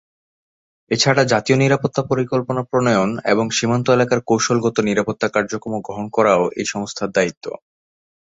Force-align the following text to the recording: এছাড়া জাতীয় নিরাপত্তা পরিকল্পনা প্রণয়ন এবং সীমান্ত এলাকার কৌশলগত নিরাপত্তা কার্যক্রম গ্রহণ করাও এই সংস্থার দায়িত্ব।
এছাড়া 0.91 1.23
জাতীয় 1.23 1.57
নিরাপত্তা 1.57 2.01
পরিকল্পনা 2.03 2.61
প্রণয়ন 2.63 3.09
এবং 3.25 3.45
সীমান্ত 3.49 3.87
এলাকার 3.91 4.19
কৌশলগত 4.27 4.77
নিরাপত্তা 4.89 5.27
কার্যক্রম 5.29 5.73
গ্রহণ 5.81 6.05
করাও 6.15 6.43
এই 6.59 6.67
সংস্থার 6.73 7.09
দায়িত্ব। 7.11 7.45